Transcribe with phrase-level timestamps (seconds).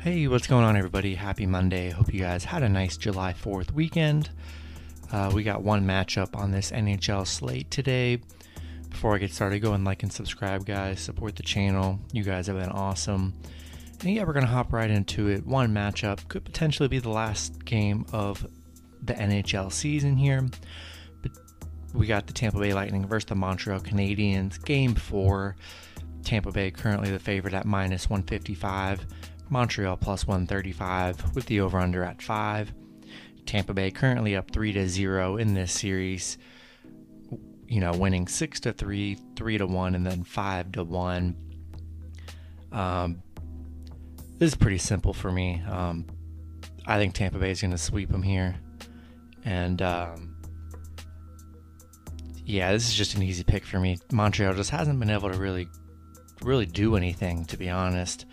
[0.00, 1.14] Hey, what's going on, everybody?
[1.14, 1.90] Happy Monday.
[1.90, 4.30] Hope you guys had a nice July 4th weekend.
[5.12, 8.22] Uh, we got one matchup on this NHL slate today.
[8.88, 11.00] Before I get started, go and like and subscribe, guys.
[11.00, 12.00] Support the channel.
[12.14, 13.34] You guys have been awesome.
[14.00, 15.46] And yeah, we're going to hop right into it.
[15.46, 18.46] One matchup could potentially be the last game of
[19.02, 20.48] the NHL season here.
[21.20, 21.32] But
[21.92, 24.64] we got the Tampa Bay Lightning versus the Montreal Canadiens.
[24.64, 25.56] Game four.
[26.24, 29.04] Tampa Bay currently the favorite at minus 155.
[29.50, 32.72] Montreal plus 135 with the over under at 5.
[33.44, 36.38] Tampa Bay currently up 3 to 0 in this series.
[37.66, 41.36] You know, winning 6 to 3, 3 to 1 and then 5 to 1.
[42.72, 43.22] Um
[44.38, 45.62] this is pretty simple for me.
[45.68, 46.06] Um
[46.86, 48.54] I think Tampa Bay is going to sweep them here.
[49.44, 50.36] And um
[52.44, 53.98] yeah, this is just an easy pick for me.
[54.12, 55.68] Montreal just hasn't been able to really
[56.42, 58.26] really do anything to be honest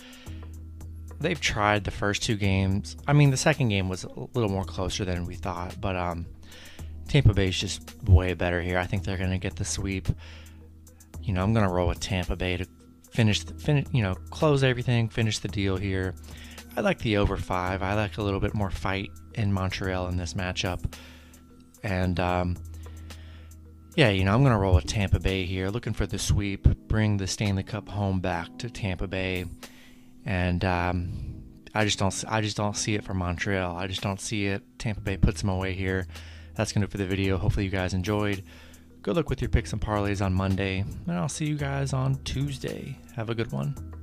[1.20, 2.96] they've tried the first two games.
[3.08, 6.26] I mean, the second game was a little more closer than we thought, but um,
[7.08, 8.78] Tampa is just way better here.
[8.78, 10.08] I think they're going to get the sweep.
[11.22, 12.66] You know, I'm going to roll with Tampa Bay to
[13.12, 16.16] finish, the, finish, you know, close everything, finish the deal here.
[16.76, 17.82] I like the over five.
[17.82, 20.94] I like a little bit more fight in Montreal in this matchup,
[21.82, 22.56] and um,
[23.96, 26.68] yeah, you know, I'm going to roll with Tampa Bay here, looking for the sweep,
[26.88, 29.46] bring the Stanley Cup home back to Tampa Bay
[30.28, 33.76] and um, I just don't I just don't see it for Montreal.
[33.76, 34.62] I just don't see it.
[34.78, 36.06] Tampa Bay puts them away here.
[36.54, 37.38] That's gonna do for the video.
[37.38, 38.44] Hopefully you guys enjoyed.
[39.02, 42.16] Good luck with your picks and parlays on Monday, and I'll see you guys on
[42.26, 42.98] Tuesday.
[43.16, 43.97] Have a good one.